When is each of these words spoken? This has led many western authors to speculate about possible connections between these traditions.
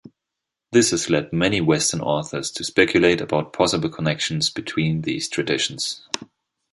This 0.71 0.89
has 0.89 1.11
led 1.11 1.31
many 1.31 1.61
western 1.61 2.01
authors 2.01 2.49
to 2.53 2.63
speculate 2.63 3.21
about 3.21 3.53
possible 3.53 3.87
connections 3.87 4.49
between 4.49 5.03
these 5.03 5.29
traditions. 5.29 6.01